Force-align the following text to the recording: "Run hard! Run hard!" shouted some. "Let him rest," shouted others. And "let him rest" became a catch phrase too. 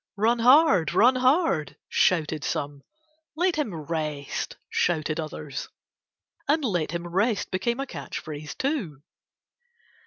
"Run 0.17 0.39
hard! 0.39 0.93
Run 0.95 1.17
hard!" 1.17 1.77
shouted 1.87 2.43
some. 2.43 2.81
"Let 3.35 3.55
him 3.55 3.71
rest," 3.75 4.57
shouted 4.67 5.19
others. 5.19 5.69
And 6.47 6.65
"let 6.65 6.89
him 6.89 7.05
rest" 7.07 7.51
became 7.51 7.79
a 7.79 7.85
catch 7.85 8.17
phrase 8.17 8.55
too. 8.55 9.03